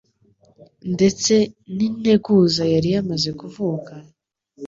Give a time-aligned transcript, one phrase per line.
[0.93, 1.33] Ndetse
[1.75, 3.93] n'integuza yari yamaze kuvuka,